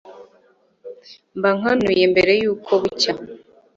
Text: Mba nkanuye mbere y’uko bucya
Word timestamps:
Mba 1.37 1.49
nkanuye 1.57 2.03
mbere 2.13 2.31
y’uko 2.41 2.71
bucya 2.81 3.13